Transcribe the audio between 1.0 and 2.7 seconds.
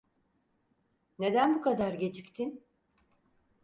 Neden bu kadar geciktin?